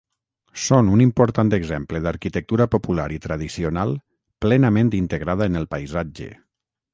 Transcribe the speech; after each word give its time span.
Són 0.61 0.87
un 0.93 1.01
important 1.03 1.51
exemple 1.57 2.01
d'arquitectura 2.05 2.67
popular 2.77 3.05
i 3.17 3.21
tradicional 3.27 3.93
plenament 4.47 4.91
integrada 5.03 5.51
en 5.51 5.61
el 5.63 5.71
paisatge. 5.77 6.33